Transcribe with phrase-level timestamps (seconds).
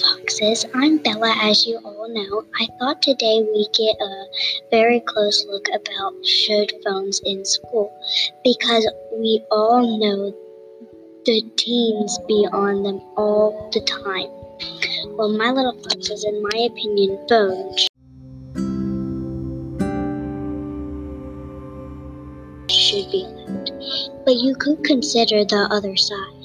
[0.00, 0.64] Foxes.
[0.72, 2.46] I'm Bella, as you all know.
[2.58, 4.24] I thought today we get a
[4.70, 7.92] very close look about should phones in school
[8.42, 10.34] because we all know
[11.26, 14.30] the teens be on them all the time.
[15.14, 17.86] Well, my little foxes, in my opinion, phones
[22.70, 24.24] should be allowed.
[24.24, 26.39] But you could consider the other side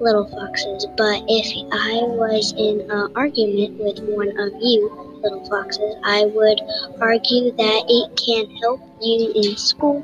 [0.00, 4.90] little foxes, but if I was in an argument with one of you,
[5.22, 6.60] little foxes, I would
[7.00, 10.02] argue that it can help you in school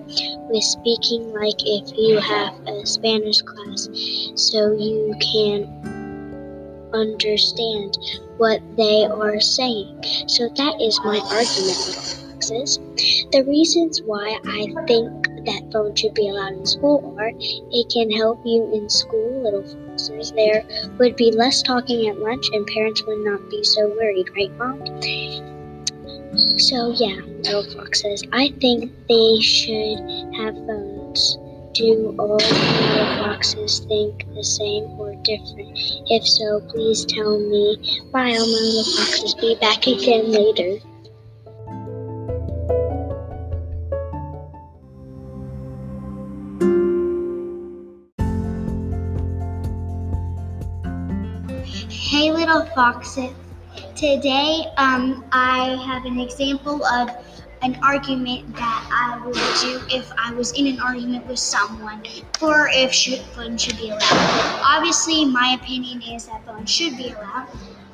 [0.51, 3.89] with speaking, like if you have a Spanish class,
[4.35, 7.99] so you can understand
[8.37, 10.03] what they are saying.
[10.27, 12.79] So that is my argument, little foxes.
[13.33, 18.11] The reasons why I think that phones should be allowed in school are it can
[18.11, 20.33] help you in school, little foxes.
[20.33, 20.65] There
[20.99, 24.81] would be less talking at lunch, and parents would not be so worried, right, Mom?
[26.59, 29.99] So, yeah, little foxes, I think they should
[30.37, 31.39] have phones.
[31.75, 35.77] Do all little foxes think the same or different?
[36.09, 37.77] If so, please tell me.
[38.13, 39.35] Bye, all my little foxes.
[39.35, 40.79] Be back again later.
[52.15, 53.33] Hey, little foxes.
[53.97, 57.11] Today, um, I have an example of
[57.61, 62.05] an argument that I would do if I was in an argument with someone
[62.39, 64.63] for if should, phones should be allowed.
[64.65, 67.49] Obviously, my opinion is that phones should be allowed.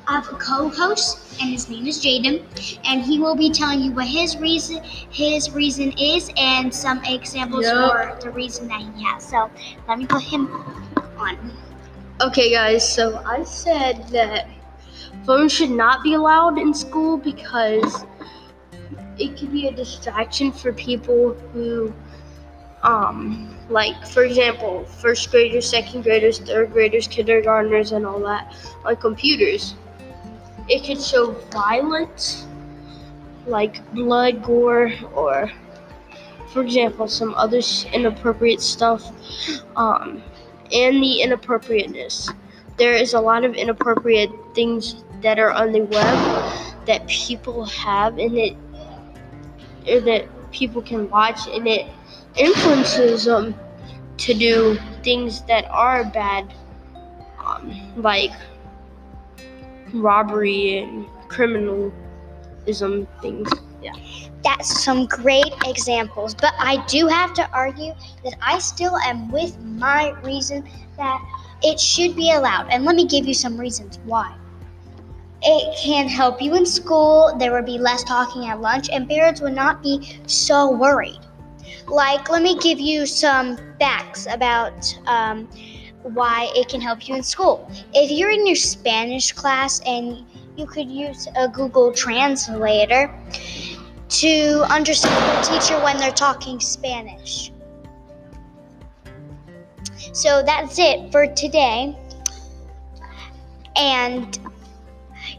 [0.05, 2.43] I have a co-host, and his name is Jaden,
[2.85, 7.65] and he will be telling you what his reason his reason is and some examples
[7.65, 7.73] Yep.
[7.73, 9.27] for the reason that he has.
[9.27, 9.49] So
[9.87, 10.45] let me put him
[11.17, 11.70] on.
[12.21, 14.47] Okay, guys, so I said that
[15.25, 18.05] phones should not be allowed in school because
[19.17, 21.91] it could be a distraction for people who,
[22.83, 28.55] um, like, for example, first graders, second graders, third graders, kindergartners, and all that
[28.85, 29.73] on computers.
[30.69, 32.45] It could show violence,
[33.47, 35.51] like blood, gore, or,
[36.49, 37.61] for example, some other
[37.91, 39.11] inappropriate stuff.
[39.75, 40.21] Um,
[40.73, 42.29] and the inappropriateness.
[42.77, 48.17] There is a lot of inappropriate things that are on the web that people have
[48.17, 48.57] and it
[49.87, 51.87] or that people can watch and it
[52.35, 53.55] influences them
[54.17, 56.53] to do things that are bad
[57.43, 58.31] um, like
[59.93, 63.49] robbery and criminalism things
[63.81, 63.93] yeah
[64.43, 67.93] That's some great examples, but I do have to argue
[68.23, 71.21] that I still am with my reason that
[71.63, 72.69] it should be allowed.
[72.71, 74.35] And let me give you some reasons why.
[75.43, 79.41] It can help you in school, there would be less talking at lunch, and parents
[79.41, 81.19] would not be so worried.
[81.87, 85.47] Like, let me give you some facts about um,
[86.03, 87.69] why it can help you in school.
[87.93, 90.25] If you're in your Spanish class and
[90.55, 93.13] you could use a Google Translator,
[94.11, 97.51] to understand the teacher when they're talking Spanish.
[100.13, 101.95] So that's it for today.
[103.77, 104.37] And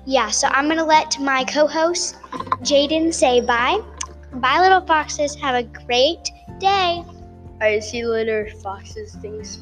[0.07, 2.17] yeah, so I'm going to let my co host
[2.63, 3.81] Jaden say bye.
[4.35, 5.35] Bye, little foxes.
[5.37, 7.05] Have a great day.
[7.61, 9.59] i see you later foxes things